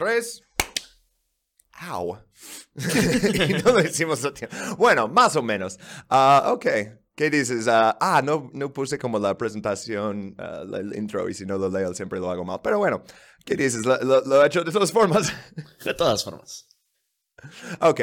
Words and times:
tres. 0.00 0.42
Au. 1.82 2.18
y 2.74 3.52
no 3.62 3.72
lo 3.72 3.80
hicimos 3.80 4.24
a 4.24 4.32
tiempo. 4.32 4.56
Bueno, 4.78 5.08
más 5.08 5.36
o 5.36 5.42
menos. 5.42 5.78
Ah, 6.08 6.44
ok. 6.54 6.66
¿Qué 7.14 7.28
dices? 7.28 7.68
Ah, 7.68 7.96
ah, 8.00 8.22
no, 8.24 8.50
no 8.54 8.72
puse 8.72 8.98
como 8.98 9.18
la 9.18 9.36
presentación, 9.36 10.34
la- 10.38 10.78
el 10.78 10.96
intro, 10.96 11.28
y 11.28 11.34
si 11.34 11.44
no 11.44 11.58
lo 11.58 11.68
leo 11.68 11.92
siempre 11.92 12.18
lo 12.18 12.30
hago 12.30 12.44
mal. 12.46 12.60
Pero 12.62 12.78
bueno, 12.78 13.02
¿qué 13.44 13.56
dices? 13.56 13.84
Lo, 13.84 13.98
lo- 13.98 14.22
lo 14.24 14.42
he 14.42 14.46
hecho 14.46 14.64
de 14.64 14.72
todas 14.72 14.90
formas. 14.90 15.30
De 15.84 15.92
todas 15.94 16.24
formas. 16.24 16.66
Ok. 17.80 18.00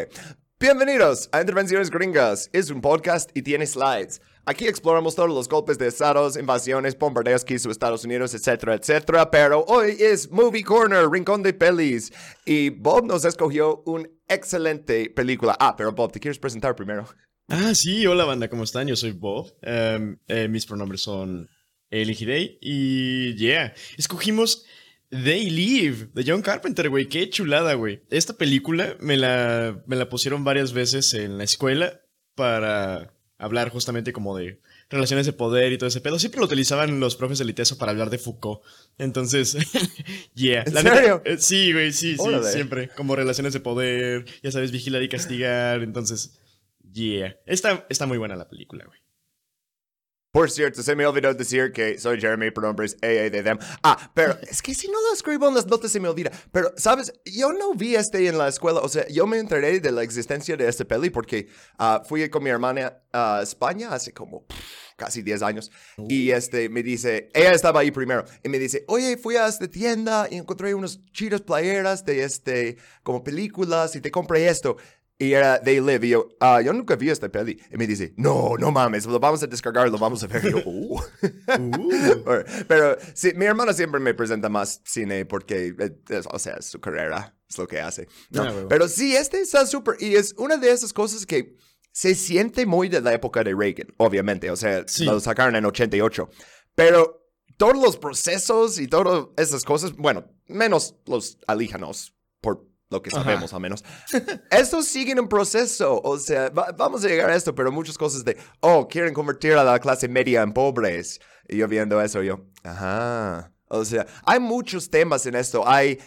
Bienvenidos 0.60 1.30
a 1.32 1.42
Intervenciones 1.42 1.90
Gringas. 1.90 2.50
Es 2.54 2.70
un 2.70 2.82
podcast 2.82 3.30
y 3.36 3.42
tiene 3.42 3.66
slides. 3.66 4.22
Aquí 4.50 4.66
exploramos 4.66 5.14
todos 5.14 5.28
los 5.28 5.50
golpes 5.50 5.78
de 5.78 5.88
estados, 5.88 6.38
invasiones, 6.38 6.98
bombardeos 6.98 7.44
que 7.44 7.56
hizo 7.56 7.70
Estados 7.70 8.06
Unidos, 8.06 8.34
etcétera, 8.34 8.76
etcétera. 8.76 9.30
Pero 9.30 9.66
hoy 9.68 9.98
es 10.00 10.32
Movie 10.32 10.64
Corner, 10.64 11.06
Rincón 11.10 11.44
de 11.44 11.52
Pelis. 11.52 12.14
Y 12.46 12.70
Bob 12.70 13.06
nos 13.06 13.26
escogió 13.26 13.84
una 13.86 14.08
excelente 14.26 15.10
película. 15.10 15.58
Ah, 15.60 15.76
pero 15.76 15.92
Bob, 15.92 16.14
¿te 16.14 16.22
quieres 16.22 16.40
presentar 16.40 16.78
primero? 16.78 17.06
Ah, 17.50 17.76
sí, 17.76 18.08
hola 18.08 18.24
banda, 18.24 18.50
¿cómo 18.50 18.64
están? 18.64 18.88
Yo 18.88 18.96
soy 18.96 19.12
Bob. 19.12 19.54
Em, 19.62 20.18
eh, 20.30 20.48
mis 20.48 20.66
pronombres 20.66 21.02
son 21.02 21.50
Hidei. 21.92 22.58
Y 22.62 23.36
yeah, 23.36 23.74
escogimos 23.98 24.66
They 25.10 25.50
Live 25.50 26.12
de 26.14 26.24
John 26.26 26.42
Carpenter, 26.42 26.88
güey. 26.88 27.10
Qué 27.10 27.30
chulada, 27.30 27.74
güey. 27.74 28.02
Esta 28.10 28.38
película 28.38 28.96
me 29.02 29.18
la, 29.18 29.84
me 29.88 29.98
la 29.98 30.08
pusieron 30.08 30.46
varias 30.46 30.72
veces 30.72 31.14
en 31.14 31.38
la 31.38 31.44
escuela 31.44 32.00
para 32.34 33.17
hablar 33.38 33.70
justamente 33.70 34.14
como 34.14 34.36
de 34.38 34.60
relaciones 34.90 35.26
de 35.26 35.34
poder 35.34 35.72
y 35.72 35.78
todo 35.78 35.88
ese 35.88 36.02
pedo. 36.02 36.18
Siempre 36.20 36.40
lo 36.40 36.46
utilizaban 36.48 37.00
los 37.00 37.16
profes 37.16 37.38
del 37.38 37.50
ITESO 37.50 37.78
para 37.78 37.92
hablar 37.92 38.10
de 38.10 38.18
Foucault. 38.18 38.62
Entonces, 38.98 39.56
yeah. 40.34 40.64
¿En 40.66 40.74
La 40.74 40.84
neta, 40.84 40.96
serio? 40.96 41.22
eh, 41.26 41.38
sí, 41.40 41.72
güey, 41.74 41.92
sí, 41.94 42.14
sí, 42.16 42.22
Órale. 42.22 42.52
siempre. 42.52 42.90
Como 42.90 43.16
relaciones 43.16 43.54
de 43.54 43.60
poder, 43.60 44.26
ya 44.42 44.52
sabes, 44.52 44.72
vigilar 44.72 45.04
y 45.04 45.10
castigar. 45.10 45.84
Entonces, 45.84 46.40
yeah. 46.94 47.38
Está, 47.46 47.86
está 47.90 48.06
muy 48.06 48.18
buena 48.18 48.36
la 48.36 48.50
película, 48.50 48.86
güey. 48.86 49.00
Por 50.38 50.52
cierto, 50.52 50.84
se 50.84 50.96
me 50.96 51.04
olvidó 51.04 51.34
decir 51.34 51.72
que 51.72 51.98
soy 51.98 52.22
Jeremy, 52.22 52.52
pronombres 52.52 52.96
AA 53.02 53.32
de 53.32 53.42
them. 53.42 53.58
Ah, 53.82 54.12
pero 54.14 54.38
es 54.48 54.62
que 54.62 54.76
si 54.76 54.88
no 54.88 55.02
lo 55.02 55.12
escribo 55.12 55.48
en 55.48 55.56
las 55.56 55.66
notas 55.66 55.92
se 55.92 56.00
me 56.00 56.08
olvida. 56.08 56.30
Pero, 56.52 56.72
¿sabes? 56.78 57.12
Yo 57.26 57.52
no 57.54 57.74
vi 57.74 57.96
este 57.96 58.28
en 58.28 58.38
la 58.38 58.48
escuela. 58.48 58.82
O 58.82 58.88
sea, 58.88 59.08
yo 59.08 59.26
me 59.26 59.40
enteré 59.40 59.80
de 59.80 59.92
la 59.92 60.04
existencia 60.04 60.56
de 60.56 60.68
este 60.68 60.86
peli 60.86 61.10
porque 61.10 61.48
ah, 61.80 62.04
fui 62.08 62.30
con 62.30 62.44
mi 62.44 62.52
hermana 62.52 63.02
a 63.12 63.40
España 63.42 63.92
hace 63.92 64.14
como 64.14 64.46
casi 64.96 65.24
10 65.24 65.42
años. 65.42 65.72
Y 66.10 66.30
este 66.32 66.70
me 66.70 66.84
dice, 66.84 67.30
ella 67.34 67.54
estaba 67.54 67.80
ahí 67.80 67.92
primero. 67.92 68.26
Y 68.44 68.50
me 68.50 68.60
dice, 68.60 68.84
oye, 68.88 69.18
fui 69.18 69.38
a 69.38 69.48
esta 69.48 69.68
tienda 69.68 70.28
y 70.30 70.36
encontré 70.36 70.76
unas 70.76 71.00
chidas 71.14 71.42
playeras 71.42 72.04
de 72.06 72.24
este, 72.24 72.78
como 73.02 73.24
películas 73.24 73.96
y 73.96 74.02
te 74.02 74.12
compré 74.12 74.48
esto. 74.48 74.78
Y 75.20 75.34
era 75.34 75.60
They 75.62 75.82
Live. 75.82 76.06
Y 76.06 76.10
yo, 76.12 76.30
ah, 76.40 76.62
yo 76.62 76.72
nunca 76.74 76.96
vi 76.96 77.10
esta 77.10 77.28
peli. 77.30 77.60
Y 77.72 77.78
me 77.78 77.88
dice, 77.88 78.14
no, 78.18 78.56
no 78.60 78.72
mames, 78.72 79.06
lo 79.08 79.20
vamos 79.20 79.42
a 79.42 79.48
descargar, 79.48 79.90
lo 79.90 79.98
vamos 79.98 80.22
a 80.24 80.28
ver. 80.28 80.46
Y 80.46 80.52
yo, 80.52 80.58
"Oh". 80.66 81.02
Uh. 81.58 82.44
Pero 82.68 82.98
sí, 83.14 83.32
mi 83.36 83.46
hermana 83.46 83.74
siempre 83.74 84.00
me 84.00 84.14
presenta 84.14 84.48
más 84.50 84.82
cine 84.86 85.26
porque, 85.26 85.74
eh, 85.80 85.98
es- 86.10 86.28
o 86.32 86.38
sea, 86.38 86.56
es 86.60 86.66
su 86.68 86.80
carrera, 86.80 87.36
es 87.50 87.58
lo 87.58 87.68
que 87.68 87.80
hace. 87.82 88.08
¿no? 88.30 88.44
Ah, 88.44 88.52
huevo. 88.52 88.68
Pero 88.68 88.88
sí, 88.88 89.16
este 89.16 89.42
está 89.42 89.66
súper. 89.66 89.96
Y 90.00 90.16
es 90.16 90.34
una 90.38 90.58
de 90.58 90.70
esas 90.72 90.94
cosas 90.94 91.26
que 91.26 91.56
se 91.92 92.14
siente 92.14 92.66
muy 92.68 92.90
de 92.90 93.02
la 93.02 93.14
época 93.14 93.44
de 93.44 93.56
Reagan, 93.56 93.88
obviamente. 93.98 94.52
O 94.52 94.56
sea, 94.56 94.84
Sí. 94.88 95.06
lo 95.06 95.20
sacaron 95.20 95.56
en 95.56 95.66
88. 95.66 96.30
Pero 96.76 97.24
todos 97.58 97.76
los 97.76 97.98
procesos 97.98 98.80
y 98.80 98.88
todas 98.88 99.30
esas 99.38 99.64
cosas, 99.64 99.94
bueno, 99.94 100.26
menos 100.48 100.96
los 101.08 101.40
alíjanos, 101.48 102.14
por 102.40 102.68
lo 102.90 103.02
que 103.02 103.10
Ajá. 103.10 103.24
sabemos 103.24 103.54
al 103.54 103.60
menos. 103.62 103.84
Estos 104.52 104.86
siguen 104.88 105.18
en 105.18 105.28
proceso, 105.28 106.00
o 106.02 106.18
sea, 106.20 106.50
va- 106.50 106.72
vamos 106.78 107.04
a 107.04 107.08
llegar 107.08 107.30
a 107.30 107.36
esto, 107.36 107.54
pero 107.54 107.72
muchas 107.72 107.98
cosas 107.98 108.24
de, 108.24 108.38
oh, 108.62 108.88
quieren 108.88 109.14
convertir 109.14 109.54
a 109.54 109.64
la 109.64 109.80
clase 109.80 110.08
media 110.08 110.42
en 110.42 110.54
pobres. 110.54 111.20
Y 111.50 111.58
yo 111.58 111.68
viendo 111.68 112.02
eso, 112.02 112.22
yo, 112.24 112.46
ajá. 112.64 113.52
O 113.70 113.84
sea, 113.86 114.06
hay 114.24 114.40
muchos 114.40 114.90
temas 114.90 115.26
en 115.26 115.36
esto. 115.36 115.68
Hay 115.68 116.00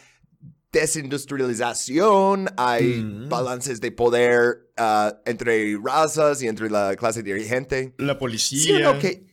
desindustrialización, 0.73 2.49
hay 2.57 3.03
Mm. 3.03 3.29
balances 3.29 3.81
de 3.81 3.91
poder 3.93 4.71
ah, 4.77 5.21
entre 5.27 5.77
razas 5.85 6.41
y 6.43 6.49
entre 6.49 6.71
la 6.71 6.95
clase 6.97 7.23
dirigente. 7.23 7.95
La 7.99 8.15
¿Sí 8.15 8.19
policía. 8.19 8.79
no? 8.81 8.99
Que 8.99 9.27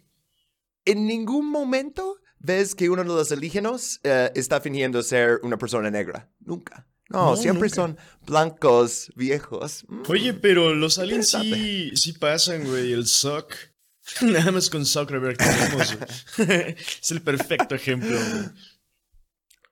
en 0.85 1.05
ningún 1.05 1.49
momento 1.49 2.17
ves 2.39 2.75
que 2.75 2.89
uno 2.89 3.03
de 3.03 3.09
los 3.09 3.31
alienígenas 3.31 3.99
eh, 4.03 4.31
está 4.35 4.59
fingiendo 4.61 5.01
ser 5.03 5.39
una 5.43 5.57
persona 5.57 5.89
negra. 5.91 6.29
Nunca. 6.39 6.85
No, 7.09 7.31
No, 7.31 7.37
siempre 7.37 7.69
nunca. 7.69 7.75
son 7.75 7.97
blancos, 8.25 9.11
viejos. 9.15 9.85
Mm. 9.87 10.01
Oye, 10.09 10.33
pero 10.33 10.73
los 10.75 10.97
aliens 10.99 11.29
sí, 11.29 11.91
sí 11.95 12.13
pasan, 12.13 12.65
güey. 12.65 12.91
El 12.93 13.07
Sock. 13.07 13.53
Nada 14.21 14.51
más 14.51 14.69
con 14.69 14.85
Zuckerberg 14.85 15.37
tenemos. 15.37 15.97
es 17.01 17.11
el 17.11 17.21
perfecto 17.21 17.75
ejemplo. 17.75 18.17
güey. 18.17 18.45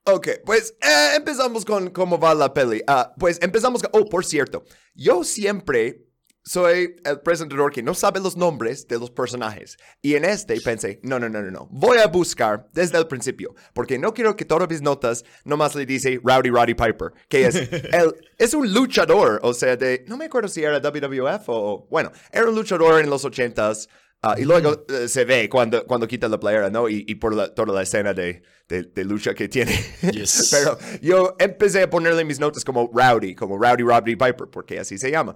Ok, 0.07 0.27
pues 0.45 0.75
eh, 0.81 1.15
empezamos 1.15 1.65
con 1.65 1.89
cómo 1.89 2.19
va 2.19 2.35
la 2.35 2.53
peli. 2.53 2.81
Ah, 2.85 3.13
pues 3.17 3.39
empezamos 3.41 3.81
con... 3.81 3.89
Oh, 3.93 4.07
por 4.07 4.23
cierto, 4.23 4.63
yo 4.93 5.23
siempre 5.23 6.04
soy 6.47 6.95
el 7.03 7.21
presentador 7.21 7.71
que 7.71 7.81
no 7.81 7.95
sabe 7.95 8.19
los 8.19 8.37
nombres 8.37 8.87
de 8.87 8.99
los 8.99 9.09
personajes. 9.09 9.77
Y 10.01 10.13
en 10.13 10.25
este 10.25 10.61
pensé, 10.61 10.99
no, 11.01 11.19
no, 11.19 11.27
no, 11.27 11.41
no, 11.41 11.49
no. 11.49 11.67
Voy 11.71 11.97
a 11.97 12.05
buscar 12.07 12.67
desde 12.71 12.99
el 12.99 13.07
principio. 13.07 13.55
Porque 13.73 13.97
no 13.97 14.13
quiero 14.13 14.35
que 14.35 14.45
todas 14.45 14.69
mis 14.69 14.81
notas 14.83 15.25
nomás 15.43 15.73
le 15.73 15.85
dice 15.87 16.19
Rowdy 16.23 16.49
Roddy 16.51 16.75
Piper. 16.75 17.13
Que 17.29 17.47
es, 17.47 17.55
el, 17.91 18.13
es 18.37 18.53
un 18.53 18.71
luchador. 18.71 19.39
O 19.41 19.53
sea, 19.55 19.75
de... 19.75 20.05
No 20.07 20.17
me 20.17 20.25
acuerdo 20.25 20.47
si 20.47 20.63
era 20.63 20.79
WWF 20.79 21.43
o... 21.47 21.87
Bueno, 21.89 22.11
era 22.31 22.47
un 22.47 22.53
luchador 22.55 23.01
en 23.01 23.09
los 23.09 23.25
ochentas. 23.25 23.89
ah, 24.21 24.35
y 24.37 24.43
luego 24.45 24.85
eh, 24.89 25.07
se 25.07 25.25
ve 25.25 25.49
cuando, 25.49 25.83
cuando 25.87 26.07
quita 26.07 26.27
la 26.27 26.39
playera, 26.39 26.69
¿no? 26.69 26.87
Y, 26.89 27.05
y 27.07 27.15
por 27.15 27.33
la- 27.35 27.53
toda 27.55 27.73
la 27.73 27.81
escena 27.81 28.13
de, 28.13 28.43
de, 28.67 28.83
de 28.83 29.03
lucha 29.03 29.33
que 29.33 29.47
tiene. 29.49 29.71
Yes. 30.11 30.49
Pero 30.51 30.77
yo 31.01 31.35
empecé 31.39 31.81
a 31.83 31.89
ponerle 31.89 32.23
mis 32.23 32.39
notas 32.39 32.63
como 32.63 32.89
Rowdy, 32.93 33.33
como 33.35 33.57
Rowdy 33.57 33.83
Roddy 33.83 34.15
Piper, 34.15 34.47
porque 34.51 34.79
así 34.79 34.97
se 34.99 35.09
llama. 35.11 35.35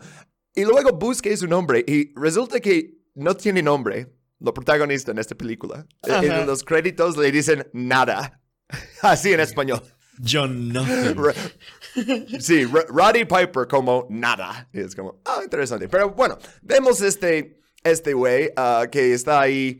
Y 0.55 0.63
luego 0.63 0.91
busqué 0.93 1.35
su 1.37 1.47
nombre 1.47 1.83
y 1.87 2.11
resulta 2.19 2.59
que 2.59 2.97
no 3.15 3.35
tiene 3.35 3.61
nombre, 3.61 4.07
lo 4.39 4.53
protagonista 4.53 5.11
en 5.11 5.19
esta 5.19 5.35
película. 5.35 5.85
Ajá. 6.03 6.23
En 6.23 6.47
los 6.47 6.63
créditos 6.63 7.17
le 7.17 7.31
dicen 7.31 7.67
nada. 7.73 8.41
Así 9.01 9.33
en 9.33 9.39
español. 9.41 9.81
John 10.25 10.69
Nothing. 10.69 11.15
Sí, 12.39 12.65
Roddy 12.65 13.25
Piper 13.25 13.67
como 13.69 14.05
nada. 14.09 14.69
Y 14.73 14.79
es 14.81 14.95
como, 14.95 15.21
ah, 15.25 15.39
interesante. 15.43 15.87
Pero 15.87 16.11
bueno, 16.11 16.37
vemos 16.61 17.01
este, 17.01 17.59
este 17.83 18.13
güey 18.13 18.51
ah, 18.57 18.87
que 18.91 19.13
está 19.13 19.39
ahí 19.41 19.79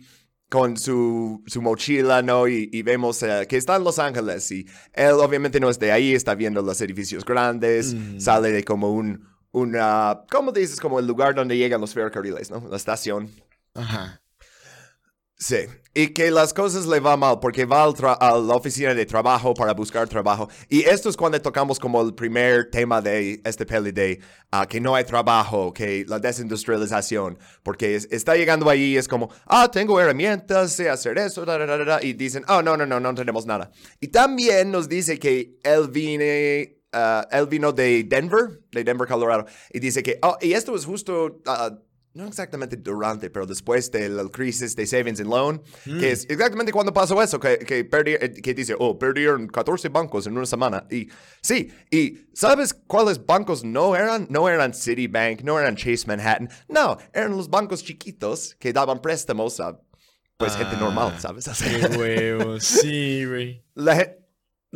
con 0.50 0.78
su, 0.78 1.44
su 1.46 1.62
mochila, 1.62 2.22
¿no? 2.22 2.47
Y, 2.47 2.69
y 2.72 2.81
vemos 2.81 3.22
eh, 3.22 3.46
que 3.47 3.57
está 3.57 3.75
en 3.75 3.84
Los 3.84 4.00
Ángeles 4.00 4.50
y 4.51 4.66
él 4.94 5.12
obviamente 5.13 5.59
no 5.59 5.69
es 5.69 5.78
de 5.78 5.91
ahí, 5.91 6.16
está 6.16 6.34
viendo 6.36 6.62
los 6.62 6.81
edificios 6.81 7.24
grandes, 7.24 7.94
Mm. 7.94 8.19
sale 8.19 8.51
de 8.51 8.63
como 8.63 8.91
un, 8.94 9.28
una, 9.52 10.22
¿cómo 10.32 10.52
dices? 10.52 10.80
Como 10.80 11.00
el 11.00 11.08
lugar 11.08 11.36
donde 11.36 11.58
llegan 11.58 11.82
los 11.82 11.94
ferrocarriles, 11.94 12.52
¿no? 12.52 12.68
La 12.70 12.78
estación. 12.78 13.30
Ajá. 13.74 14.22
Sí, 15.42 15.56
y 15.94 16.08
que 16.10 16.32
las 16.32 16.54
cosas 16.54 16.86
le 16.86 17.00
va 17.00 17.16
mal 17.16 17.40
porque 17.40 17.64
va 17.64 17.84
al 17.86 17.94
a 18.20 18.38
la 18.38 18.56
oficina 18.56 18.94
de 18.94 19.06
trabajo 19.06 19.54
para 19.54 19.74
buscar 19.74 20.06
trabajo. 20.10 20.50
Y 20.68 20.82
esto 20.82 21.08
es 21.08 21.16
cuando 21.16 21.42
tocamos 21.42 21.80
como 21.80 22.02
el 22.02 22.14
primer 22.14 22.70
tema 22.70 23.02
de 23.02 23.40
este 23.46 23.66
peli 23.66 23.94
de 23.94 24.20
ah, 24.52 24.68
que 24.68 24.82
no 24.82 24.96
hay 24.96 25.06
trabajo, 25.06 25.72
que 25.72 26.04
la 26.10 26.20
desindustrialización, 26.20 27.40
porque 27.64 27.96
es- 27.96 28.10
está 28.12 28.36
llegando 28.36 28.70
ahí 28.70 28.96
y 28.96 28.98
es 28.98 29.08
como, 29.08 29.30
ah, 29.46 29.72
tengo 29.72 29.98
herramientas, 30.02 30.74
sé 30.74 30.90
hacer 30.90 31.18
eso, 31.18 31.46
da, 31.46 31.58
da, 31.58 31.78
da", 31.86 32.04
y 32.04 32.12
dicen, 32.12 32.44
oh, 32.50 32.62
no, 32.62 32.76
no, 32.76 32.86
no, 32.86 33.00
no 33.00 33.16
tenemos 33.16 33.46
nada. 33.46 33.72
Y 34.02 34.10
también 34.10 34.72
nos 34.72 34.90
dice 34.90 35.18
que 35.20 35.58
él 35.64 35.88
viene... 35.90 36.78
ah, 36.94 37.27
él 37.31 37.47
vino 37.47 37.71
de 37.71 38.03
Denver, 38.03 38.62
de 38.71 38.83
Denver, 38.83 39.07
Colorado, 39.07 39.45
y 39.71 39.80
dice 39.80 40.03
que, 40.03 40.19
oh, 40.21 40.38
y 40.41 40.53
esto 40.53 40.75
es 40.75 40.86
justo 40.86 41.41
ah, 41.45 41.77
no 42.12 42.27
exactamente 42.27 42.75
durante, 42.75 43.30
pero 43.30 43.45
después 43.45 43.91
de 43.91 44.09
la 44.09 44.27
crisis 44.30 44.75
de 44.75 44.86
Savings 44.88 45.19
and 45.19 45.30
Loan, 45.30 45.62
que 45.86 46.12
es 46.12 46.25
exactamente 46.27 46.71
cuando 46.71 46.91
pasó 46.91 47.21
eso, 47.21 47.39
que, 47.39 47.59
que, 47.59 47.88
perdi- 47.89 48.18
eh, 48.19 48.33
que 48.41 48.53
dice, 48.56 48.75
oh, 48.77 48.97
perdieron 48.97 49.47
14 49.47 49.89
bancos 49.89 50.25
en 50.25 50.36
una 50.36 50.47
semana. 50.47 50.86
Y 50.89 51.07
sí, 51.39 51.71
y 51.91 52.18
¿sabes 52.33 52.74
cuáles 52.74 53.24
bancos 53.24 53.63
no 53.63 53.95
eran? 53.95 54.25
No 54.30 54.50
eran 54.50 54.74
Citibank, 54.74 55.42
no 55.44 55.59
eran 55.59 55.75
Chase 55.75 56.07
Manhattan, 56.07 56.50
no, 56.68 56.97
eran 57.13 57.31
los 57.31 57.47
bancos 57.50 57.83
chiquitos 57.83 58.56
que 58.59 58.74
daban 58.74 59.01
préstamos 59.01 59.59
a, 59.59 59.80
pues, 60.35 60.56
gente 60.56 60.75
Ah, 60.77 60.80
normal, 60.81 61.15
¿sabes? 61.19 61.47
O 61.47 61.53
sea, 61.53 61.89
Qué. 61.89 62.57
Sí, 62.59 63.24
güey. 63.25 63.63
la, 63.75 64.15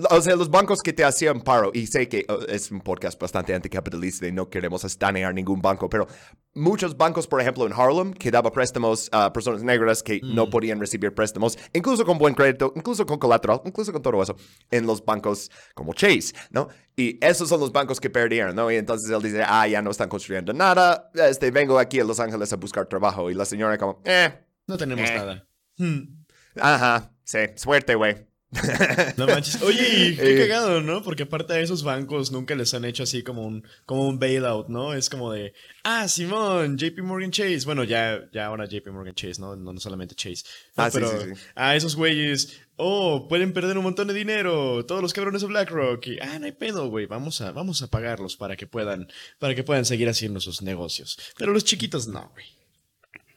O 0.10 0.22
sea, 0.22 0.36
los 0.36 0.50
bancos 0.50 0.82
que 0.82 0.92
te 0.92 1.04
hacían 1.04 1.42
paro, 1.42 1.70
y 1.72 1.86
sé 1.86 2.10
que 2.10 2.26
uh, 2.28 2.46
es 2.52 2.72
un 2.72 2.82
podcast 2.82 3.22
bastante 3.22 3.54
anticapitalista 3.54 4.28
y 4.28 4.32
no 4.32 4.50
queremos 4.50 4.84
estanear 4.84 5.36
ningún 5.36 5.62
banco, 5.62 5.88
pero 5.88 6.08
muchos 6.56 6.98
bancos, 6.98 7.28
por 7.28 7.40
ejemplo, 7.40 7.68
en 7.68 7.74
Harlem, 7.74 8.12
que 8.12 8.32
daba 8.32 8.52
préstamos 8.52 9.08
a 9.12 9.32
personas 9.32 9.62
negras 9.62 10.02
que 10.02 10.20
no 10.24 10.50
podían 10.50 10.80
recibir 10.80 11.14
préstamos, 11.14 11.60
incluso 11.74 12.06
con 12.06 12.18
buen 12.18 12.34
crédito, 12.34 12.74
incluso 12.76 13.06
con 13.06 13.20
colateral, 13.20 13.62
incluso 13.66 13.94
con 13.94 14.02
todo 14.02 14.24
eso, 14.24 14.36
en 14.72 14.88
los 14.88 15.06
bancos 15.06 15.52
como 15.76 15.94
Chase, 15.94 16.34
¿no? 16.50 16.70
Y 16.96 17.24
esos 17.24 17.48
son 17.48 17.60
los 17.60 17.72
bancos 17.72 18.00
que 18.00 18.10
perdieron, 18.10 18.56
¿no? 18.56 18.72
Y 18.72 18.78
entonces 18.78 19.12
él 19.12 19.22
dice, 19.22 19.44
ah, 19.46 19.68
ya 19.68 19.84
no 19.84 19.92
están 19.92 20.10
construyendo 20.10 20.54
nada, 20.54 21.12
este, 21.14 21.52
vengo 21.52 21.78
aquí 21.78 22.00
a 22.00 22.04
Los 22.04 22.20
Ángeles 22.20 22.52
a 22.52 22.56
buscar 22.56 22.88
trabajo. 22.88 23.30
Y 23.30 23.36
la 23.36 23.46
señora 23.46 23.78
como, 23.78 24.02
eh. 24.06 24.44
No 24.66 24.76
tenemos 24.76 25.08
Eh. 25.08 25.16
nada. 25.16 25.48
Hmm. 25.78 26.24
Ajá, 26.60 27.12
sí, 27.24 27.38
suerte, 27.56 27.94
güey. 27.94 28.33
No 29.18 29.26
manches. 29.28 29.62
Oye, 29.62 30.16
qué 30.16 30.36
Eh. 30.36 30.48
cagado, 30.48 30.82
¿no? 30.82 31.04
Porque 31.04 31.24
aparte 31.24 31.54
a 31.54 31.60
esos 31.60 31.84
bancos 31.84 32.32
nunca 32.32 32.56
les 32.56 32.74
han 32.74 32.86
hecho 32.86 33.04
así 33.04 33.24
como 33.24 33.46
un, 33.46 33.66
como 33.86 34.08
un 34.08 34.20
bailout, 34.20 34.68
¿no? 34.70 34.94
Es 34.94 35.10
como 35.10 35.32
de, 35.32 35.54
ah, 35.84 36.08
Simón, 36.08 36.78
JP 36.78 37.00
Morgan 37.02 37.32
Chase. 37.32 37.62
Bueno, 37.66 37.84
ya, 37.84 38.22
ya 38.32 38.46
ahora 38.46 38.66
JP 38.66 38.88
Morgan 38.92 39.16
Chase, 39.16 39.40
¿no? 39.42 39.56
No, 39.56 39.74
no 39.74 39.80
solamente 39.80 40.16
Chase. 40.16 40.44
No, 40.78 40.84
Ah, 40.84 40.92
sí, 40.92 40.98
pero 41.00 41.10
sí, 41.12 41.30
sí. 41.36 41.42
a 41.56 41.76
esos 41.76 41.96
güeyes, 41.96 42.60
oh, 42.76 43.28
pueden 43.28 43.54
perder 43.54 43.78
un 43.78 43.84
montón 43.84 44.08
de 44.08 44.14
dinero, 44.14 44.86
todos 44.86 45.02
los 45.02 45.14
cabrones 45.14 45.42
de 45.42 45.48
BlackRock. 45.48 46.08
Y, 46.08 46.20
ah, 46.20 46.38
no 46.40 46.46
hay 46.46 46.52
pedo, 46.52 46.90
güey, 46.90 47.06
vamos 47.06 47.42
a, 47.42 47.52
vamos 47.52 47.82
a 47.82 47.88
pagarlos 47.88 48.36
para 48.38 48.56
que 48.56 48.68
puedan, 48.68 49.08
para 49.40 49.56
que 49.56 49.64
puedan 49.64 49.86
seguir 49.86 50.10
haciendo 50.10 50.40
sus 50.40 50.62
negocios. 50.62 51.18
Pero 51.38 51.52
los 51.54 51.64
chiquitos 51.66 52.08
no, 52.08 52.30
güey. 52.34 52.46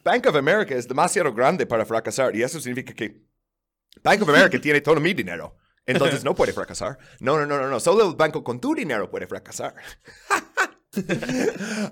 Bank 0.05 0.25
of 0.29 0.37
America 0.37 0.73
es 0.75 0.87
demasiado 0.87 1.35
grande 1.35 1.67
para 1.67 1.85
fracasar 1.85 2.37
y 2.37 2.41
eso 2.43 2.61
significa 2.61 2.95
que 2.95 3.26
Bank 4.03 4.23
of 4.23 4.29
America 4.29 4.61
tiene 4.61 4.81
todo 4.81 5.01
mi 5.01 5.15
dinero. 5.15 5.57
Entonces 5.85 6.25
no 6.25 6.35
puede 6.35 6.53
fracasar. 6.53 6.99
No, 7.21 7.39
no, 7.39 7.47
no, 7.47 7.59
no, 7.61 7.69
no. 7.69 7.79
Solo 7.81 8.09
el 8.09 8.17
banco 8.17 8.43
con 8.43 8.61
tu 8.61 8.75
dinero 8.75 9.09
puede 9.11 9.27
fracasar. 9.27 9.75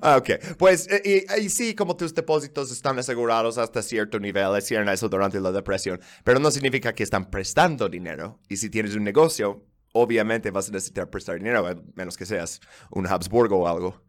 Ok, 0.03 0.31
pues 0.59 0.89
eh, 0.91 1.27
y, 1.37 1.41
y 1.45 1.49
sí, 1.51 1.75
como 1.75 1.95
tus 1.97 2.15
depósitos 2.15 2.71
están 2.73 2.99
asegurados 2.99 3.59
hasta 3.59 3.83
cierto 3.83 4.19
nivel, 4.19 4.57
hicieron 4.59 4.89
eso 4.89 5.09
durante 5.11 5.39
la 5.41 5.53
depresión, 5.53 6.01
pero 6.25 6.39
no 6.41 6.51
significa 6.51 6.95
que 6.95 7.03
están 7.03 7.31
prestando 7.31 7.89
dinero. 7.91 8.41
Y 8.49 8.57
si 8.57 8.71
tienes 8.71 8.95
un 8.97 9.05
negocio, 9.05 9.67
obviamente 9.93 10.51
vas 10.51 10.69
a 10.69 10.73
necesitar 10.73 11.11
prestar 11.11 11.37
dinero, 11.37 11.67
a 11.67 11.75
menos 11.95 12.17
que 12.17 12.25
seas 12.27 12.61
un 12.91 13.07
Habsburgo 13.07 13.59
o 13.59 13.69
algo. 13.69 14.03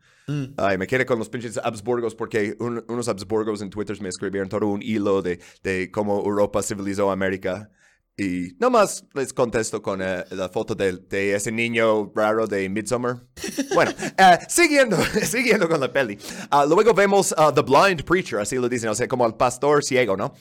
Ay, 0.57 0.77
me 0.80 0.88
quedé 0.88 1.06
con 1.06 1.19
los 1.19 1.30
pinches 1.30 1.57
Habsburgos 1.57 2.15
porque 2.15 2.56
un- 2.59 2.83
unos 2.88 3.07
Habsburgos 3.09 3.62
en 3.62 3.69
Twitter 3.69 4.01
me 4.01 4.09
escribieron 4.09 4.50
todo 4.50 4.65
un 4.68 4.81
hilo 4.81 5.21
de, 5.21 5.39
de 5.62 5.92
cómo 5.92 6.18
Europa 6.24 6.63
civilizó 6.63 7.09
a 7.09 7.13
América. 7.13 7.69
Y 8.18 8.56
nomás 8.60 9.04
les 9.14 9.34
contesto 9.34 9.82
con 9.82 10.02
eh, 10.02 10.24
la 10.32 10.48
foto 10.48 10.74
de, 10.74 10.94
de 11.10 11.36
ese 11.36 11.52
niño 11.52 12.12
raro 12.16 12.48
de 12.48 12.70
Midsommar. 12.70 13.28
Bueno, 13.74 13.92
eh, 14.18 14.40
siguiendo, 14.48 14.98
siguiendo 15.24 15.68
con 15.68 15.82
la 15.82 15.92
peli. 15.92 16.18
Ah, 16.50 16.66
luego 16.66 16.94
vemos 16.94 17.34
a 17.38 17.54
The 17.54 17.62
Blind 17.62 18.04
Preacher, 18.06 18.40
así 18.40 18.56
lo 18.56 18.70
dicen, 18.70 18.90
o 18.90 18.96
sea, 18.96 19.08
como 19.08 19.26
el 19.26 19.36
pastor 19.36 19.84
ciego, 19.84 20.16
¿no? 20.16 20.34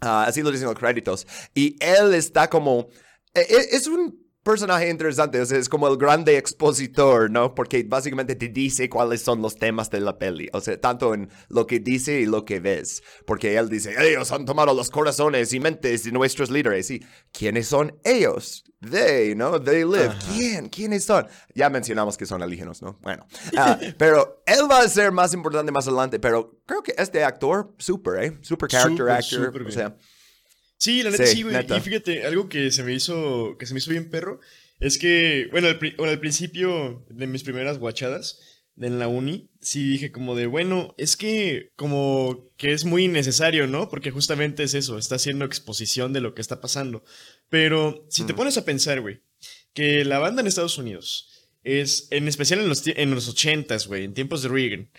Ah, 0.00 0.24
así 0.26 0.42
lo 0.42 0.50
dicen 0.50 0.66
los 0.66 0.78
créditos. 0.78 1.26
Y 1.54 1.76
él 1.82 2.14
está 2.14 2.48
como... 2.48 2.88
eh, 3.34 3.46
eh, 3.48 3.66
es 3.72 3.86
un 3.86 4.27
personaje 4.48 4.88
interesante, 4.88 5.38
o 5.42 5.44
sea, 5.44 5.58
es 5.58 5.68
como 5.68 5.88
el 5.88 5.98
grande 5.98 6.38
expositor, 6.38 7.30
¿no? 7.30 7.54
Porque 7.54 7.84
básicamente 7.86 8.34
te 8.34 8.48
dice 8.48 8.88
cuáles 8.88 9.20
son 9.20 9.42
los 9.42 9.56
temas 9.56 9.90
de 9.90 10.00
la 10.00 10.18
peli, 10.18 10.48
o 10.54 10.60
sea, 10.62 10.80
tanto 10.80 11.12
en 11.12 11.28
lo 11.50 11.66
que 11.66 11.80
dice 11.80 12.20
y 12.20 12.24
lo 12.24 12.46
que 12.46 12.58
ves. 12.58 13.02
Porque 13.26 13.58
él 13.58 13.68
dice, 13.68 13.94
ellos 13.98 14.32
han 14.32 14.46
tomado 14.46 14.72
los 14.72 14.88
corazones 14.88 15.52
y 15.52 15.60
mentes 15.60 16.04
de 16.04 16.12
nuestros 16.12 16.50
líderes. 16.50 16.90
¿Y 16.90 17.04
quiénes 17.30 17.68
son 17.68 17.98
ellos? 18.04 18.64
They, 18.80 19.34
¿no? 19.34 19.60
They 19.60 19.84
live. 19.84 20.14
¿Quién? 20.32 20.70
¿Quiénes 20.70 21.04
son? 21.04 21.26
Ya 21.54 21.68
mencionamos 21.68 22.16
que 22.16 22.24
son 22.24 22.42
alienígenas, 22.42 22.80
¿no? 22.80 22.98
Bueno, 23.02 23.26
ah, 23.54 23.78
pero 23.98 24.42
él 24.46 24.62
va 24.70 24.80
a 24.80 24.88
ser 24.88 25.12
más 25.12 25.34
importante 25.34 25.70
más 25.72 25.86
adelante, 25.86 26.18
pero 26.18 26.58
creo 26.64 26.82
que 26.82 26.94
este 26.96 27.22
actor, 27.22 27.74
super, 27.76 28.24
¿eh? 28.24 28.38
Super 28.40 28.70
character 28.70 29.10
actor, 29.10 29.48
o 29.60 29.64
bien. 29.66 29.94
Sí, 30.78 31.02
la 31.02 31.10
neta 31.10 31.24
Sí, 31.26 31.42
güey. 31.42 31.54
Y 31.76 31.80
fíjate, 31.80 32.24
algo 32.24 32.48
que 32.48 32.70
se 32.70 32.82
me 32.84 32.94
hizo, 32.94 33.56
que 33.58 33.66
se 33.66 33.74
me 33.74 33.78
hizo 33.78 33.90
bien 33.90 34.10
perro, 34.10 34.40
es 34.80 34.96
que, 34.98 35.48
bueno, 35.50 35.68
al, 35.68 35.78
pri- 35.78 35.94
bueno, 35.96 36.12
al 36.12 36.20
principio 36.20 37.04
de 37.10 37.26
mis 37.26 37.42
primeras 37.42 37.78
guachadas 37.78 38.38
en 38.80 39.00
la 39.00 39.08
uni, 39.08 39.50
sí 39.60 39.82
dije 39.88 40.12
como 40.12 40.36
de, 40.36 40.46
bueno, 40.46 40.94
es 40.98 41.16
que 41.16 41.72
como 41.74 42.48
que 42.56 42.72
es 42.72 42.84
muy 42.84 43.04
innecesario, 43.06 43.66
¿no? 43.66 43.88
Porque 43.88 44.12
justamente 44.12 44.62
es 44.62 44.74
eso, 44.74 44.98
está 44.98 45.16
haciendo 45.16 45.44
exposición 45.44 46.12
de 46.12 46.20
lo 46.20 46.32
que 46.34 46.40
está 46.42 46.60
pasando. 46.60 47.02
Pero 47.48 48.06
si 48.08 48.24
te 48.24 48.34
pones 48.34 48.56
a 48.56 48.64
pensar, 48.64 49.00
güey, 49.00 49.20
que 49.74 50.04
la 50.04 50.20
banda 50.20 50.42
en 50.42 50.46
Estados 50.46 50.78
Unidos 50.78 51.50
es, 51.64 52.06
en 52.12 52.28
especial 52.28 52.60
en 52.60 52.68
los, 52.68 52.86
en 52.86 53.10
los 53.10 53.28
80s, 53.36 53.88
güey, 53.88 54.04
en 54.04 54.14
tiempos 54.14 54.42
de 54.42 54.48
Reagan, 54.48 54.90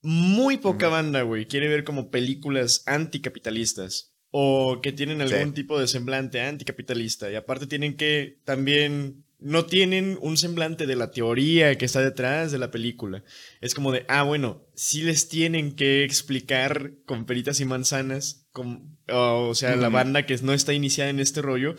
muy 0.00 0.56
poca 0.56 0.88
banda, 0.88 1.20
güey, 1.22 1.46
quiere 1.46 1.68
ver 1.68 1.84
como 1.84 2.10
películas 2.10 2.82
anticapitalistas 2.86 4.11
o 4.32 4.80
que 4.82 4.90
tienen 4.92 5.20
algún 5.20 5.48
Sí. 5.50 5.54
tipo 5.54 5.78
de 5.78 5.86
semblante 5.86 6.40
anticapitalista 6.40 7.30
y 7.30 7.36
aparte 7.36 7.66
tienen 7.68 7.96
que 7.96 8.38
también 8.44 9.22
no 9.38 9.66
tienen 9.66 10.18
un 10.22 10.36
semblante 10.36 10.86
de 10.86 10.94
la 10.96 11.10
teoría 11.10 11.76
que 11.76 11.84
está 11.84 12.00
detrás 12.00 12.52
de 12.52 12.58
la 12.58 12.70
película. 12.70 13.24
Es 13.60 13.74
como 13.74 13.90
de, 13.92 14.04
ah, 14.08 14.22
bueno, 14.22 14.64
sí 14.74 15.02
les 15.02 15.28
tienen 15.28 15.72
que 15.74 16.04
explicar 16.04 16.92
con 17.06 17.26
peritas 17.26 17.58
y 17.60 17.64
manzanas, 17.64 18.46
con, 18.52 18.96
o 19.08 19.54
sea, 19.56 19.74
la 19.76 19.88
banda 19.88 20.26
que 20.26 20.36
no 20.38 20.52
está 20.52 20.72
iniciada 20.72 21.10
en 21.10 21.18
este 21.20 21.42
rollo, 21.42 21.74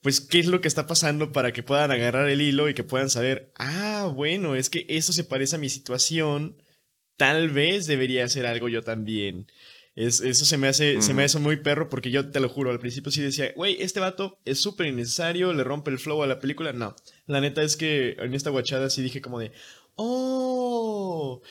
pues 0.00 0.20
qué 0.20 0.38
es 0.38 0.46
lo 0.46 0.60
que 0.60 0.68
está 0.68 0.86
pasando 0.86 1.32
para 1.32 1.52
que 1.52 1.64
puedan 1.64 1.90
agarrar 1.90 2.28
el 2.28 2.40
hilo 2.40 2.68
y 2.68 2.74
que 2.74 2.84
puedan 2.84 3.10
saber, 3.10 3.52
ah, 3.56 4.10
bueno, 4.14 4.54
es 4.54 4.70
que 4.70 4.86
eso 4.88 5.12
se 5.12 5.24
parece 5.24 5.56
a 5.56 5.58
mi 5.58 5.70
situación, 5.70 6.62
tal 7.16 7.48
vez 7.50 7.88
debería 7.88 8.24
hacer 8.24 8.46
algo 8.46 8.68
yo 8.68 8.82
también. 8.82 9.48
Es, 9.98 10.20
eso 10.20 10.44
se 10.44 10.58
me 10.58 10.68
hace, 10.68 11.02
se 11.02 11.12
me 11.12 11.24
hace 11.24 11.40
muy 11.40 11.56
perro 11.56 11.88
porque 11.88 12.12
yo 12.12 12.30
te 12.30 12.38
lo 12.38 12.48
juro, 12.48 12.70
al 12.70 12.78
principio 12.78 13.10
sí 13.10 13.20
decía, 13.20 13.52
güey, 13.56 13.82
este 13.82 13.98
vato 13.98 14.38
es 14.44 14.60
súper 14.60 14.86
innecesario, 14.86 15.52
le 15.52 15.64
rompe 15.64 15.90
el 15.90 15.98
flow 15.98 16.22
a 16.22 16.28
la 16.28 16.38
película. 16.38 16.72
No, 16.72 16.94
la 17.26 17.40
neta 17.40 17.64
es 17.64 17.76
que 17.76 18.10
en 18.20 18.32
esta 18.32 18.50
guachada 18.50 18.90
sí 18.90 19.02
dije 19.02 19.20
como 19.20 19.40
de, 19.40 19.50
oh, 19.96 21.42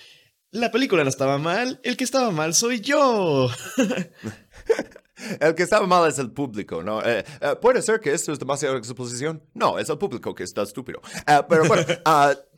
la 0.52 0.72
película 0.72 1.04
no 1.04 1.10
estaba 1.10 1.38
mal, 1.38 1.82
el 1.84 1.98
que 1.98 2.06
estaba 2.06 2.32
mal 2.32 2.54
soy 2.54 2.80
yo. 2.80 3.50
El 5.40 5.56
que 5.56 5.64
estaba 5.64 5.88
mal 5.88 6.08
es 6.08 6.20
el 6.20 6.32
público, 6.32 6.84
¿no? 6.84 7.02
Eh, 7.02 7.26
eh, 7.42 7.56
puede 7.60 7.82
ser 7.82 8.00
que 8.00 8.14
esto 8.14 8.32
es 8.32 8.38
demasiada 8.38 8.78
exposición. 8.78 9.42
No, 9.56 9.80
es 9.80 9.90
el 9.90 9.98
público 9.98 10.36
que 10.36 10.44
está 10.44 10.62
estúpido. 10.62 11.02
Eh, 11.26 11.42
pero 11.50 11.66
bueno, 11.66 11.84
eh, 11.88 11.98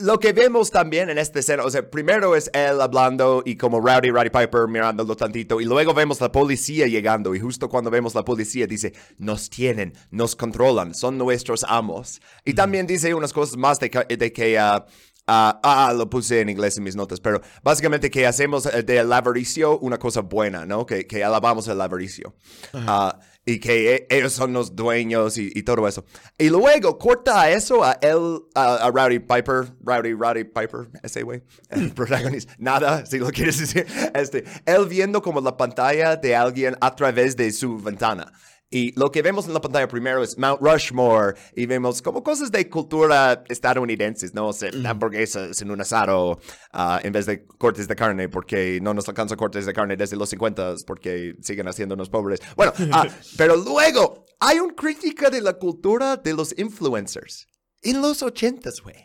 lo 0.00 0.18
que 0.18 0.32
vemos 0.32 0.70
también 0.70 1.10
en 1.10 1.18
esta 1.18 1.40
escena, 1.40 1.64
o 1.64 1.70
sea, 1.70 1.88
primero 1.90 2.36
es 2.36 2.50
él 2.52 2.80
hablando 2.80 3.42
y 3.44 3.56
como 3.56 3.80
Rowdy, 3.80 4.10
Roddy 4.10 4.30
Piper 4.30 4.68
mirándolo 4.68 5.16
tantito, 5.16 5.60
y 5.60 5.64
luego 5.64 5.94
vemos 5.94 6.20
la 6.20 6.30
policía 6.30 6.86
llegando, 6.86 7.34
y 7.34 7.40
justo 7.40 7.68
cuando 7.68 7.90
vemos 7.90 8.14
la 8.14 8.24
policía 8.24 8.66
dice, 8.66 8.92
nos 9.18 9.48
tienen, 9.50 9.94
nos 10.10 10.36
controlan, 10.36 10.94
son 10.94 11.18
nuestros 11.18 11.64
amos. 11.68 12.20
Y 12.44 12.54
también 12.54 12.86
dice 12.86 13.14
unas 13.14 13.32
cosas 13.32 13.56
más 13.56 13.78
de 13.80 13.90
que, 13.90 14.16
de 14.16 14.32
que 14.32 14.58
ah, 14.58 14.86
Ah, 15.26 15.58
ah, 15.62 15.92
lo 15.92 16.08
puse 16.08 16.40
en 16.40 16.48
inglés 16.48 16.76
en 16.78 16.84
mis 16.84 16.94
notas, 16.94 17.18
pero 17.18 17.40
básicamente 17.62 18.10
que 18.10 18.26
hacemos 18.26 18.66
eh, 18.66 18.82
del 18.84 19.12
avaricio 19.12 19.78
una 19.80 19.98
cosa 19.98 20.20
buena, 20.20 20.64
¿no? 20.66 20.86
Que, 20.86 21.06
que 21.06 21.24
alabamos 21.24 21.66
el 21.66 21.80
avaricio. 21.80 22.34
Ah, 22.72 23.18
y 23.44 23.58
que 23.58 23.94
e- 23.94 24.06
ellos 24.10 24.32
son 24.32 24.52
los 24.52 24.74
dueños 24.76 25.36
y, 25.38 25.50
y 25.54 25.62
todo 25.62 25.86
eso. 25.88 26.04
Y 26.38 26.48
luego 26.48 26.98
corta 26.98 27.42
a 27.42 27.50
eso 27.50 27.82
a 27.84 27.92
él, 28.00 28.40
a, 28.54 28.74
a 28.76 28.90
Rowdy 28.90 29.20
Piper, 29.20 29.72
Rowdy, 29.84 30.12
Rowdy 30.14 30.44
Piper, 30.44 30.90
ese 31.02 31.22
güey, 31.22 31.42
el 31.70 31.92
protagonista, 31.92 32.54
nada, 32.58 33.04
si 33.06 33.18
lo 33.18 33.30
quieres 33.30 33.58
decir, 33.58 33.86
este, 34.14 34.44
él 34.64 34.86
viendo 34.86 35.22
como 35.22 35.40
la 35.40 35.56
pantalla 35.56 36.16
de 36.16 36.36
alguien 36.36 36.76
a 36.80 36.94
través 36.94 37.36
de 37.36 37.50
su 37.52 37.78
ventana. 37.78 38.32
Y 38.68 38.98
lo 38.98 39.12
que 39.12 39.22
vemos 39.22 39.46
en 39.46 39.54
la 39.54 39.60
pantalla 39.60 39.86
primero 39.86 40.22
es 40.24 40.36
Mount 40.38 40.60
Rushmore 40.60 41.34
y 41.54 41.66
vemos 41.66 42.02
como 42.02 42.24
cosas 42.24 42.50
de 42.50 42.68
cultura 42.68 43.44
estadounidenses, 43.48 44.34
¿no? 44.34 44.48
O 44.48 44.52
sea, 44.52 44.70
hamburguesas 44.84 45.62
en 45.62 45.70
un 45.70 45.80
asado 45.80 46.40
ah, 46.72 47.00
en 47.02 47.12
vez 47.12 47.26
de 47.26 47.46
cortes 47.46 47.86
de 47.86 47.94
carne 47.94 48.28
porque 48.28 48.80
no 48.82 48.92
nos 48.92 49.08
alcanza 49.08 49.36
cortes 49.36 49.66
de 49.66 49.72
carne 49.72 49.96
desde 49.96 50.16
los 50.16 50.28
50 50.30 50.74
porque 50.84 51.36
siguen 51.42 51.68
haciéndonos 51.68 52.10
pobres. 52.10 52.40
Bueno, 52.56 52.72
ah, 52.92 53.06
pero 53.36 53.56
luego 53.56 54.26
hay 54.40 54.58
una 54.58 54.74
crítica 54.74 55.30
de 55.30 55.42
la 55.42 55.54
cultura 55.54 56.16
de 56.16 56.34
los 56.34 56.52
influencers 56.58 57.46
en 57.82 58.02
los 58.02 58.22
80s, 58.22 58.82
güey. 58.82 58.96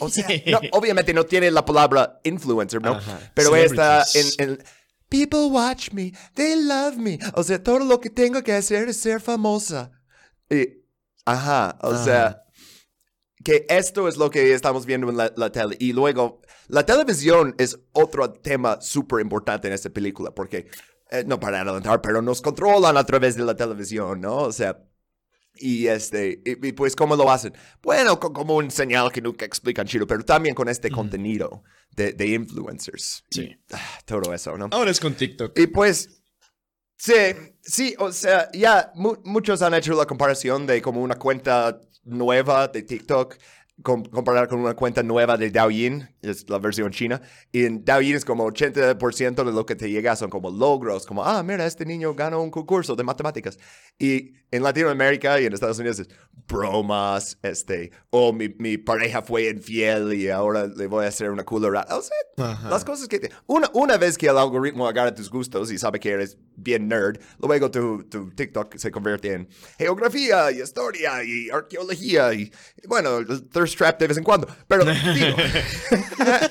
O 0.00 0.08
sea, 0.08 0.26
no, 0.46 0.60
obviamente 0.72 1.14
no 1.14 1.24
tiene 1.24 1.50
la 1.52 1.64
palabra 1.64 2.20
influencer, 2.24 2.82
¿no? 2.82 2.94
Ajá. 2.94 3.20
Pero 3.34 3.54
está 3.54 4.04
en, 4.14 4.26
en- 4.50 4.64
People 5.08 5.50
watch 5.50 5.92
me, 5.92 6.12
they 6.34 6.56
love 6.56 6.96
me. 6.96 7.18
O 7.34 7.42
sea, 7.42 7.62
todo 7.62 7.78
lo 7.80 8.00
que 8.00 8.10
tengo 8.10 8.42
que 8.42 8.52
hacer 8.52 8.88
es 8.88 8.96
ser 8.98 9.20
famosa. 9.20 9.92
Y, 10.50 10.82
ajá, 11.24 11.78
o 11.82 11.90
Ajá. 11.90 12.04
sea, 12.04 12.42
que 13.44 13.64
esto 13.68 14.08
es 14.08 14.16
lo 14.16 14.30
que 14.30 14.52
estamos 14.52 14.86
viendo 14.86 15.08
en 15.08 15.16
la, 15.16 15.32
la 15.36 15.50
tele. 15.52 15.76
Y 15.78 15.92
luego, 15.92 16.40
la 16.68 16.84
televisión 16.84 17.54
es 17.58 17.78
otro 17.92 18.32
tema 18.32 18.80
súper 18.80 19.20
importante 19.20 19.68
en 19.68 19.74
esta 19.74 19.90
película, 19.90 20.32
porque, 20.34 20.66
eh, 21.12 21.22
no 21.24 21.38
para 21.38 21.60
adelantar, 21.60 22.02
pero 22.02 22.20
nos 22.20 22.42
controlan 22.42 22.96
a 22.96 23.04
través 23.04 23.36
de 23.36 23.44
la 23.44 23.54
televisión, 23.54 24.20
¿no? 24.20 24.38
O 24.38 24.52
sea, 24.52 24.82
Y 25.58 25.86
este, 25.88 26.40
y, 26.44 26.68
y 26.68 26.72
pues, 26.72 26.94
¿cómo 26.96 27.16
lo 27.16 27.30
hacen? 27.30 27.52
Bueno, 27.82 28.18
co- 28.20 28.32
como 28.32 28.56
un 28.56 28.70
señal 28.70 29.10
que 29.12 29.20
nunca 29.22 29.44
explican 29.44 29.86
chido, 29.86 30.06
pero 30.06 30.24
también 30.24 30.54
con 30.54 30.68
este 30.68 30.90
contenido 30.90 31.62
de, 31.96 32.12
de 32.12 32.26
influencers. 32.28 33.24
Sí. 33.30 33.42
Y, 33.42 33.58
ah, 33.72 33.98
todo 34.04 34.32
eso, 34.34 34.56
¿no? 34.58 34.68
Ahora 34.72 34.90
es 34.90 35.00
con 35.00 35.14
TikTok. 35.14 35.58
Y 35.58 35.66
pues, 35.68 36.22
sí, 36.96 37.14
sí, 37.62 37.94
o 37.98 38.12
sea, 38.12 38.50
ya 38.52 38.90
mu- 38.94 39.16
muchos 39.24 39.62
han 39.62 39.74
hecho 39.74 39.94
la 39.94 40.06
comparación 40.06 40.66
de 40.66 40.80
como 40.82 41.00
una 41.02 41.16
cuenta 41.16 41.80
nueva 42.04 42.68
de 42.68 42.82
TikTok 42.82 43.36
comparar 43.82 44.48
con 44.48 44.58
una 44.60 44.74
cuenta 44.74 45.02
nueva 45.02 45.36
de 45.36 45.50
Douyin, 45.50 46.08
es 46.22 46.48
la 46.48 46.58
versión 46.58 46.90
china, 46.90 47.20
y 47.52 47.64
en 47.66 47.84
Douyin 47.84 48.16
es 48.16 48.24
como 48.24 48.46
80% 48.46 49.44
de 49.44 49.52
lo 49.52 49.66
que 49.66 49.76
te 49.76 49.90
llega 49.90 50.16
son 50.16 50.30
como 50.30 50.50
logros, 50.50 51.04
como, 51.06 51.24
ah, 51.24 51.42
mira, 51.42 51.66
este 51.66 51.84
niño 51.84 52.14
ganó 52.14 52.42
un 52.42 52.50
concurso 52.50 52.96
de 52.96 53.04
matemáticas. 53.04 53.58
Y 53.98 54.32
en 54.50 54.62
Latinoamérica 54.62 55.40
y 55.40 55.44
en 55.46 55.52
Estados 55.52 55.78
Unidos 55.78 55.98
es 55.98 56.08
bromas, 56.48 57.38
este, 57.42 57.90
o 58.10 58.32
mi, 58.32 58.48
mi 58.58 58.78
pareja 58.78 59.20
fue 59.22 59.50
infiel 59.50 60.14
y 60.14 60.30
ahora 60.30 60.66
le 60.66 60.86
voy 60.86 61.04
a 61.04 61.08
hacer 61.08 61.30
una 61.30 61.44
culera. 61.44 61.86
O 61.90 62.00
sea, 62.02 62.16
Ajá. 62.50 62.70
las 62.70 62.84
cosas 62.84 63.08
que... 63.08 63.18
te- 63.18 63.30
una, 63.46 63.68
una 63.74 63.96
vez 63.98 64.16
que 64.16 64.26
el 64.28 64.38
algoritmo 64.38 64.86
agarra 64.86 65.14
tus 65.14 65.28
gustos 65.30 65.70
y 65.70 65.78
sabe 65.78 66.00
que 66.00 66.10
eres 66.10 66.38
bien 66.56 66.88
nerd, 66.88 67.18
luego 67.38 67.70
tu, 67.70 68.04
tu 68.04 68.30
TikTok 68.30 68.76
se 68.76 68.90
convierte 68.90 69.32
en 69.34 69.48
geografía 69.78 70.50
y 70.50 70.60
historia 70.62 71.22
y 71.24 71.50
arqueología 71.50 72.32
y, 72.34 72.50
bueno, 72.88 73.24
thirst 73.52 73.76
trap 73.78 74.00
de 74.00 74.08
vez 74.08 74.16
en 74.18 74.24
cuando. 74.24 74.46
Pero 74.68 74.84
digo, 75.14 75.36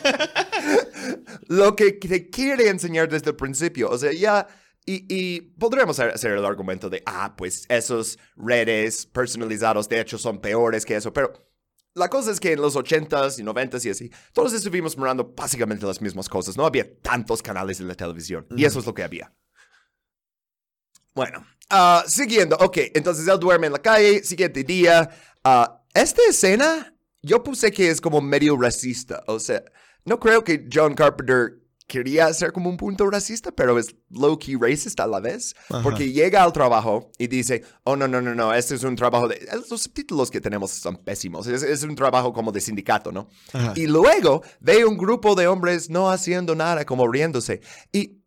lo 1.47 1.75
que 1.75 1.93
te 1.93 2.29
quiere 2.29 2.69
enseñar 2.69 3.09
desde 3.09 3.29
el 3.31 3.35
principio, 3.35 3.89
o 3.89 3.97
sea, 3.97 4.11
ya... 4.13 4.47
Y, 4.87 5.03
y 5.09 5.41
podríamos 5.41 5.97
hacer- 5.97 6.13
hacer 6.13 6.31
el 6.33 6.45
argumento 6.45 6.91
de, 6.91 7.01
ah, 7.07 7.33
pues 7.35 7.65
esos 7.69 8.19
redes 8.35 9.07
personalizados 9.07 9.89
de 9.89 9.99
hecho 9.99 10.19
son 10.19 10.39
peores 10.39 10.85
que 10.85 10.95
eso, 10.95 11.11
pero 11.11 11.33
la 11.95 12.07
cosa 12.07 12.29
es 12.29 12.39
que 12.39 12.51
en 12.51 12.61
los 12.61 12.75
80s 12.75 13.39
y 13.39 13.43
90s 13.43 13.83
y 13.85 13.89
así, 13.89 14.11
todos 14.31 14.53
estuvimos 14.53 14.95
mirando 14.95 15.33
básicamente 15.35 15.87
las 15.87 15.99
mismas 16.03 16.29
cosas. 16.29 16.55
No 16.55 16.67
había 16.67 16.85
tantos 17.01 17.41
canales 17.41 17.79
en 17.79 17.87
la 17.87 17.95
televisión. 17.95 18.45
Y 18.55 18.63
eso 18.65 18.77
es 18.77 18.85
lo 18.85 18.93
que 18.93 19.01
había. 19.01 19.33
Bueno, 21.15 21.45
ah, 21.69 22.03
siguiendo. 22.07 22.57
Ok, 22.57 22.77
entonces 22.93 23.27
él 23.27 23.39
duerme 23.39 23.67
en 23.67 23.73
la 23.73 23.81
calle. 23.81 24.23
Siguiente 24.23 24.63
día. 24.63 25.09
ah, 25.43 25.81
esta 25.93 26.21
escena, 26.29 26.93
yo 27.21 27.41
puse 27.41 27.71
que 27.71 27.89
es 27.89 28.01
como 28.01 28.19
medio 28.19 28.57
racista. 28.57 29.23
O 29.27 29.39
sea, 29.39 29.63
no 30.03 30.19
creo 30.19 30.43
que 30.43 30.67
John 30.71 30.93
Carpenter 30.93 31.61
quería 31.87 32.25
hacer 32.25 32.51
como 32.51 32.69
un 32.69 32.77
punto 32.77 33.09
racista, 33.09 33.51
pero 33.51 33.79
es 33.79 33.95
low-key 34.09 34.57
racist 34.59 34.99
a 34.99 35.07
la 35.07 35.21
vez. 35.21 35.55
Ajá. 35.69 35.83
Porque 35.83 36.11
llega 36.11 36.43
al 36.43 36.51
trabajo 36.51 37.11
y 37.17 37.27
dice, 37.27 37.63
oh, 37.83 37.95
no, 37.95 38.07
no, 38.09 38.21
no, 38.21 38.35
no, 38.35 38.53
este 38.53 38.75
es 38.75 38.83
un 38.83 38.97
trabajo 38.97 39.29
de... 39.29 39.47
Los 39.69 39.81
subtítulos 39.81 40.29
que 40.29 40.41
tenemos 40.41 40.71
son 40.71 40.97
pésimos. 40.97 41.47
Es, 41.47 41.63
es 41.63 41.83
un 41.83 41.95
trabajo 41.95 42.33
como 42.33 42.51
de 42.51 42.59
sindicato, 42.59 43.13
¿no? 43.13 43.29
Ajá. 43.53 43.73
Y 43.75 43.87
luego 43.87 44.43
ve 44.59 44.83
un 44.83 44.97
grupo 44.97 45.35
de 45.35 45.47
hombres 45.47 45.89
no 45.89 46.09
haciendo 46.09 46.55
nada, 46.55 46.85
como 46.85 47.07
riéndose. 47.07 47.61
Y... 47.93 48.21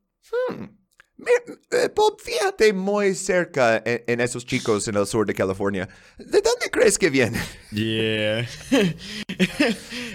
hmm, 0.49 0.78
me- 1.19 1.79
eh, 1.79 1.91
fíjate 2.25 2.73
muy 2.73 3.15
cerca 3.15 3.83
en, 3.85 4.03
en 4.07 4.21
esos 4.21 4.47
chicos 4.47 4.89
en 4.89 4.97
el 4.97 5.07
sur 5.07 5.27
de 5.27 5.35
California. 5.35 5.89
¿De 6.19 6.41
dónde 6.41 6.71
crees 6.71 6.97
que 6.99 7.11
vienen? 7.11 7.41
Yeah. 7.73 8.49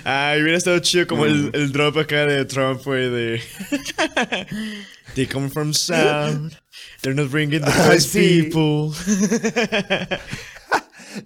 Ay, 0.03 0.41
hubiera 0.41 0.57
estado 0.57 0.79
chido 0.79 1.05
como 1.07 1.25
el, 1.25 1.51
el 1.53 1.71
drop 1.71 1.97
acá 1.97 2.25
de 2.25 2.43
Trump, 2.45 2.81
güey, 2.83 3.09
de... 3.09 3.41
They 5.15 5.27
come 5.27 5.49
from 5.49 5.73
south. 5.73 6.53
They're 7.01 7.13
not 7.13 7.29
bringing 7.29 7.61
the 7.61 7.67
Ah, 7.71 7.89
best 7.89 8.09
sí. 8.15 8.43
people. 8.51 8.95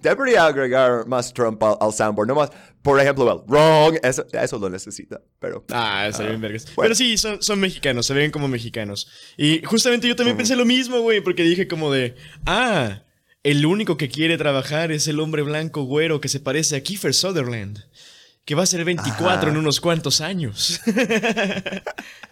Debería 0.00 0.46
agregar 0.46 1.06
más 1.06 1.32
Trump 1.32 1.62
al, 1.62 1.76
al 1.80 1.92
soundboard. 1.92 2.28
No 2.28 2.34
más, 2.34 2.50
por 2.82 3.00
ejemplo, 3.00 3.30
el 3.30 3.50
wrong. 3.50 3.98
Eso, 4.02 4.24
eso 4.32 4.58
lo 4.58 4.70
necesita, 4.70 5.20
pero... 5.38 5.64
Ah, 5.70 6.06
está 6.08 6.24
bien, 6.24 6.40
vergas. 6.40 6.64
bueno. 6.74 6.88
Pero 6.88 6.94
sí, 6.94 7.18
son, 7.18 7.42
son 7.42 7.60
mexicanos, 7.60 8.06
se 8.06 8.14
ven 8.14 8.30
como 8.30 8.48
mexicanos. 8.48 9.08
Y 9.36 9.62
justamente 9.64 10.08
yo 10.08 10.16
también 10.16 10.36
pensé 10.36 10.56
lo 10.56 10.64
mismo, 10.64 11.00
güey, 11.00 11.20
porque 11.20 11.42
dije 11.42 11.68
como 11.68 11.92
de, 11.92 12.16
ah, 12.46 13.02
el 13.42 13.66
único 13.66 13.96
que 13.96 14.08
quiere 14.08 14.36
trabajar 14.38 14.92
es 14.92 15.06
el 15.08 15.20
hombre 15.20 15.42
blanco 15.42 15.82
güero 15.84 16.20
que 16.20 16.28
se 16.28 16.40
parece 16.40 16.76
a 16.76 16.82
Kiefer 16.82 17.14
Sutherland, 17.14 17.84
que 18.44 18.54
va 18.54 18.62
a 18.62 18.66
ser 18.66 18.84
24 18.84 19.26
Ajá. 19.26 19.48
en 19.48 19.56
unos 19.56 19.80
cuantos 19.80 20.20
años. 20.20 20.80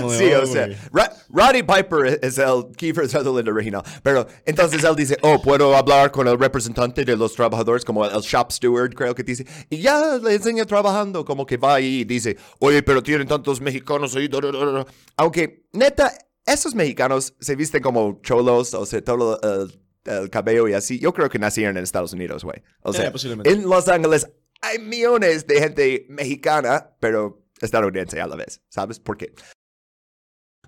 como 0.00 0.10
Sí, 0.12 0.30
oh, 0.32 0.42
o 0.42 0.46
sea. 0.46 0.68
Ra- 0.92 1.12
Roddy 1.28 1.62
Piper 1.62 2.18
es 2.22 2.38
el 2.38 2.66
Kiefer 2.76 3.08
Sutherland 3.08 3.48
original. 3.48 3.82
Pero 4.02 4.26
entonces 4.46 4.82
él 4.82 4.96
dice, 4.96 5.16
oh, 5.22 5.40
puedo 5.42 5.76
hablar 5.76 6.10
con 6.10 6.26
el 6.26 6.38
representante 6.38 7.04
de 7.04 7.16
los 7.16 7.34
trabajadores, 7.34 7.84
como 7.84 8.04
el, 8.04 8.14
el 8.14 8.20
shop 8.22 8.50
steward, 8.52 8.94
creo 8.94 9.14
que 9.14 9.22
dice. 9.22 9.46
Y 9.68 9.78
ya 9.78 10.16
le 10.16 10.34
enseña 10.34 10.64
trabajando, 10.64 11.24
como 11.24 11.44
que 11.44 11.56
va 11.56 11.74
ahí 11.74 12.00
y 12.00 12.04
dice, 12.04 12.36
oye, 12.60 12.82
pero 12.82 13.02
tienen 13.02 13.28
tantos 13.28 13.60
mexicanos 13.60 14.16
ahí. 14.16 14.28
da, 14.28 14.40
da, 14.40 14.50
da, 14.50 14.64
da". 14.72 14.86
Aunque, 15.16 15.66
neta, 15.72 16.12
esos 16.46 16.74
mexicanos 16.74 17.34
se 17.38 17.54
visten 17.54 17.82
como 17.82 18.20
cholos, 18.22 18.72
o 18.72 18.86
sea, 18.86 19.04
todo 19.04 19.38
el, 19.42 19.78
el 20.04 20.30
cabello 20.30 20.66
y 20.68 20.72
así. 20.72 20.98
Yo 20.98 21.12
creo 21.12 21.28
que 21.28 21.38
nacieron 21.38 21.76
en 21.76 21.84
Estados 21.84 22.14
Unidos, 22.14 22.42
güey. 22.42 22.62
O 22.82 22.92
sea, 22.94 23.12
posiblemente. 23.12 23.50
en 23.50 23.68
Los 23.68 23.86
Ángeles 23.88 24.30
hay 24.62 24.78
millones 24.78 25.46
de 25.46 25.60
gente 25.60 26.06
mexicana, 26.08 26.90
pero 27.00 27.44
estadounidense 27.60 28.20
a 28.20 28.26
la 28.26 28.36
vez. 28.36 28.62
¿Sabes 28.68 28.98
por 28.98 29.16
qué? 29.18 29.34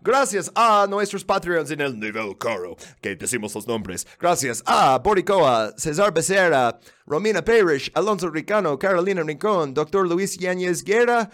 Gracias 0.02 0.50
a 0.54 0.86
nuestros 0.88 1.24
Patreons 1.24 1.70
en 1.70 1.80
el 1.82 1.98
nivel 2.00 2.36
caro, 2.38 2.76
que 3.02 3.16
decimos 3.16 3.54
los 3.54 3.66
nombres. 3.66 4.06
Gracias 4.18 4.62
a 4.64 4.98
Boricoa, 4.98 5.74
César 5.76 6.12
Becerra, 6.12 6.78
Romina 7.04 7.44
Parrish, 7.44 7.90
Alonso 7.94 8.30
Ricano, 8.30 8.78
Carolina 8.78 9.22
Rincón, 9.22 9.74
Dr. 9.74 10.08
Luis 10.08 10.38
Yáñez 10.38 10.82
Guerra, 10.84 11.28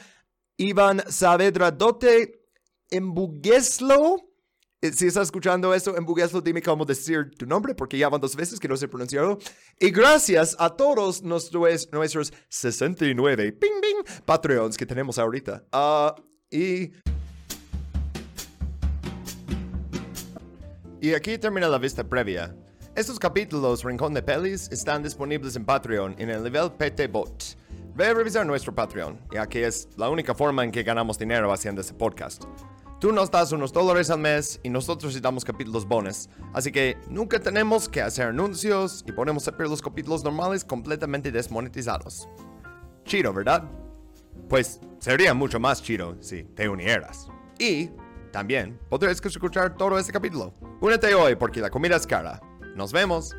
Iván 0.57 1.03
Saavedra 1.09 1.71
Dote, 1.71 2.41
Embugueslo. 2.91 4.17
Eh, 4.81 4.93
Si 4.93 5.07
estás 5.07 5.25
escuchando 5.29 5.73
esto, 5.73 5.97
Embugueslo, 5.97 6.41
dime 6.41 6.61
cómo 6.61 6.85
decir 6.85 7.31
tu 7.39 7.47
nombre, 7.47 7.75
porque 7.75 7.97
ya 7.97 8.09
van 8.09 8.21
dos 8.21 8.35
veces 8.35 8.59
que 8.59 8.69
no 8.69 8.77
sé 8.77 8.89
pronunciarlo. 8.89 9.39
Y 9.79 9.91
gracias 9.91 10.57
a 10.59 10.71
todos 10.71 11.23
nuestros, 11.23 11.89
nuestros 11.93 12.33
69 12.49 13.53
ping, 13.53 13.81
ping, 13.81 14.23
Patreons 14.25 14.77
que 14.77 14.87
tenemos 14.87 15.19
ahorita. 15.19 15.65
Ah, 15.73 16.15
y... 16.51 16.91
Y 21.01 21.13
aquí 21.13 21.37
termina 21.37 21.69
la 21.69 21.79
vista 21.79 22.03
previa. 22.03 22.55
Estos 22.95 23.19
capítulos 23.19 23.85
Rincón 23.85 24.15
de 24.15 24.23
Pelis 24.23 24.71
están 24.73 25.03
disponibles 25.03 25.55
en 25.55 25.67
Patreon 25.67 26.15
en 26.19 26.31
el 26.31 26.43
nivel 26.43 26.73
PT 26.73 27.09
Bot. 27.09 27.59
Ve 27.95 28.07
a 28.07 28.15
revisar 28.15 28.47
nuestro 28.47 28.75
Patreon, 28.75 29.21
ya 29.31 29.47
que 29.47 29.67
es 29.67 29.89
la 29.99 30.09
única 30.09 30.35
forma 30.35 30.65
en 30.65 30.73
que 30.73 30.83
ganamos 30.83 31.19
dinero 31.19 31.53
haciendo 31.53 31.83
este 31.83 31.93
podcast. 31.93 32.45
Tú 32.99 33.13
nos 33.13 33.31
das 33.31 33.53
unos 33.53 33.75
dólares 33.75 34.09
al 34.09 34.21
mes 34.21 34.59
y 34.63 34.71
nosotros 34.71 35.13
te 35.13 35.21
damos 35.21 35.45
capítulos 35.45 35.87
bonus, 35.87 36.31
así 36.55 36.73
que 36.73 36.97
nunca 37.11 37.39
tenemos 37.39 37.91
que 37.91 38.01
hacer 38.01 38.29
anuncios 38.29 39.05
y 39.07 39.13
podemos 39.13 39.43
siempre 39.43 39.69
los 39.69 39.83
capítulos 39.83 40.25
normales 40.25 40.65
completamente 40.65 41.31
desmonetizados. 41.31 42.27
Chido, 43.05 43.35
¿verdad? 43.35 43.65
Pues 44.49 44.81
sería 44.99 45.35
mucho 45.35 45.61
más 45.61 45.83
chido 45.83 46.17
si 46.21 46.45
te 46.45 46.67
unieras. 46.71 47.29
Y 47.59 47.91
también 48.37 48.79
podrás 48.91 49.19
escuchar 49.25 49.79
todo 49.79 49.99
este 49.99 50.13
capítulo. 50.13 50.53
Únete 50.83 51.15
hoy 51.15 51.37
porque 51.37 51.59
la 51.59 51.71
comida 51.71 51.97
es 51.97 52.07
cara. 52.07 52.39
Nos 52.75 52.93
vemos. 52.93 53.35